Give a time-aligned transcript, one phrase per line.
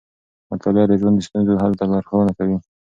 [0.51, 2.57] مطالعه د ژوند د ستونزو حل ته لارښونه کوي.